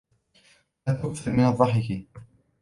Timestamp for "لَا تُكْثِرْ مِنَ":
0.87-1.45